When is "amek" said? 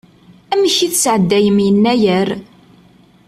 0.53-0.77